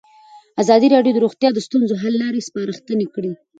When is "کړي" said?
3.13-3.31